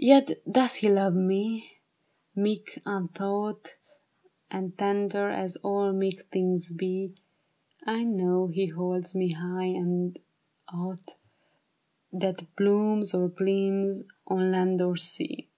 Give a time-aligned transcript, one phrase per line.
[0.00, 1.78] 121" Yet does he love me;
[2.34, 3.76] meek, untaught,
[4.50, 7.14] And tender as all meek things be,
[7.86, 10.14] I know he holds me high as
[10.74, 11.14] aught
[12.12, 15.48] That blooms or gleams on land or sea.